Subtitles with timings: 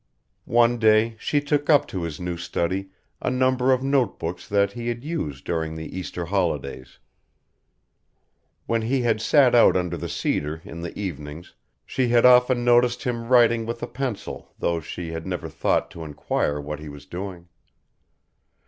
[0.49, 2.89] One day she took up to his new study
[3.21, 6.97] a number of note books that he had used during the Easter holidays.
[8.65, 11.53] When he had sat out under the cedar in the evenings
[11.85, 16.03] she had often noticed him writing with a pencil though she had never thought to
[16.03, 17.47] enquire what he was doing.